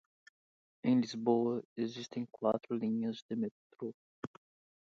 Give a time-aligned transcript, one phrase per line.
[0.83, 3.93] Em Lisboa, existem quatro linhas de metro.